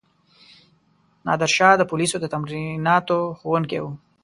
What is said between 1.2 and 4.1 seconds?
نادرشاه د پولیسو د تمریناتو ښوونکی وو.